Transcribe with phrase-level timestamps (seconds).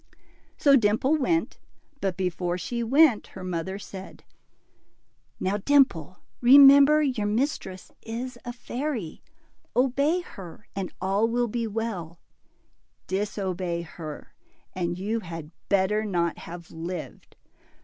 [0.57, 1.59] So Dimple went,
[1.99, 4.23] but before she went, her mother said,
[5.39, 9.21] Now, Dimple, remember, your mistress is a fairy;
[9.75, 12.19] obey her, and all will be well;
[13.05, 14.33] disobey her,
[14.73, 17.35] and you had better not have lived.